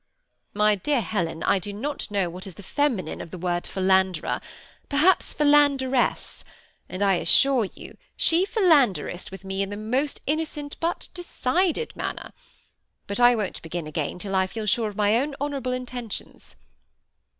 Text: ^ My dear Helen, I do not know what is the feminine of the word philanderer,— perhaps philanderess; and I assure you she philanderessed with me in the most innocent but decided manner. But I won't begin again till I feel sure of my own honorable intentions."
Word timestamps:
^ 0.01 0.03
My 0.55 0.73
dear 0.73 1.01
Helen, 1.01 1.43
I 1.43 1.59
do 1.59 1.71
not 1.71 2.09
know 2.09 2.27
what 2.27 2.47
is 2.47 2.55
the 2.55 2.63
feminine 2.63 3.21
of 3.21 3.29
the 3.29 3.37
word 3.37 3.67
philanderer,— 3.67 4.41
perhaps 4.89 5.31
philanderess; 5.31 6.43
and 6.89 7.03
I 7.03 7.17
assure 7.17 7.65
you 7.65 7.99
she 8.17 8.43
philanderessed 8.47 9.29
with 9.29 9.45
me 9.45 9.61
in 9.61 9.69
the 9.69 9.77
most 9.77 10.21
innocent 10.25 10.75
but 10.79 11.09
decided 11.13 11.95
manner. 11.95 12.33
But 13.05 13.19
I 13.19 13.35
won't 13.35 13.61
begin 13.61 13.85
again 13.85 14.17
till 14.17 14.33
I 14.33 14.47
feel 14.47 14.65
sure 14.65 14.89
of 14.89 14.95
my 14.95 15.17
own 15.19 15.35
honorable 15.39 15.71
intentions." 15.71 16.55